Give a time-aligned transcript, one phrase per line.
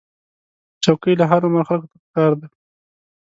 [0.83, 2.47] چوکۍ له هر عمر خلکو ته پکار ده.